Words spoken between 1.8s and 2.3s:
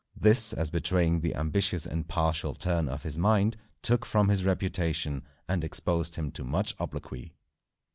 and